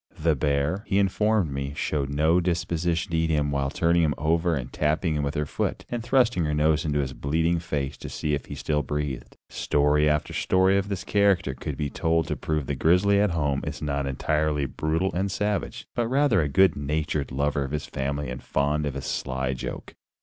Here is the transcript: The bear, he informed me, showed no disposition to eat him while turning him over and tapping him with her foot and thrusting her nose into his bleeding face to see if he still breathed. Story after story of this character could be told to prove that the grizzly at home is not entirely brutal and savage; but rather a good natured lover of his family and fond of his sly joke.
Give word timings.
The 0.17 0.35
bear, 0.35 0.83
he 0.87 0.97
informed 0.97 1.51
me, 1.51 1.75
showed 1.75 2.09
no 2.09 2.39
disposition 2.39 3.11
to 3.11 3.17
eat 3.19 3.29
him 3.29 3.51
while 3.51 3.69
turning 3.69 4.01
him 4.01 4.15
over 4.17 4.55
and 4.55 4.73
tapping 4.73 5.13
him 5.15 5.21
with 5.21 5.35
her 5.35 5.45
foot 5.45 5.85
and 5.91 6.01
thrusting 6.01 6.43
her 6.45 6.55
nose 6.55 6.83
into 6.85 7.01
his 7.01 7.13
bleeding 7.13 7.59
face 7.59 7.97
to 7.97 8.09
see 8.09 8.33
if 8.33 8.47
he 8.47 8.55
still 8.55 8.81
breathed. 8.81 9.37
Story 9.51 10.09
after 10.09 10.33
story 10.33 10.75
of 10.79 10.89
this 10.89 11.03
character 11.03 11.53
could 11.53 11.77
be 11.77 11.91
told 11.91 12.27
to 12.29 12.35
prove 12.35 12.65
that 12.65 12.71
the 12.79 12.79
grizzly 12.79 13.19
at 13.19 13.29
home 13.29 13.61
is 13.63 13.79
not 13.79 14.07
entirely 14.07 14.65
brutal 14.65 15.11
and 15.13 15.29
savage; 15.31 15.85
but 15.93 16.07
rather 16.07 16.41
a 16.41 16.49
good 16.49 16.75
natured 16.75 17.31
lover 17.31 17.63
of 17.63 17.69
his 17.69 17.85
family 17.85 18.27
and 18.27 18.41
fond 18.41 18.87
of 18.87 18.95
his 18.95 19.05
sly 19.05 19.53
joke. 19.53 19.93